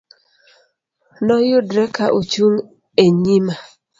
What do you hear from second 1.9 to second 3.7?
ka Ochung' e nyima.